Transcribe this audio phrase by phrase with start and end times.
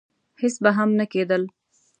[0.41, 1.43] هېڅ به هم نه کېدل.